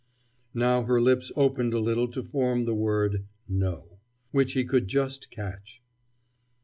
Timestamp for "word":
2.73-3.27